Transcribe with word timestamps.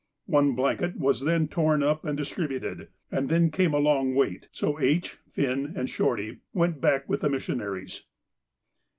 One 0.25 0.53
blanket 0.55 0.97
was 0.97 1.21
then 1.25 1.47
torn 1.47 1.83
up 1.83 2.05
and 2.05 2.17
distributed, 2.17 2.87
and 3.11 3.29
then 3.29 3.51
came 3.51 3.71
a 3.71 3.77
long 3.77 4.15
wait, 4.15 4.47
so 4.51 4.79
H., 4.79 5.19
Finn, 5.31 5.73
and 5.75 5.87
Shorty 5.87 6.39
went 6.55 6.81
back 6.81 7.07
with 7.07 7.21
the 7.21 7.29
missionaries. 7.29 8.03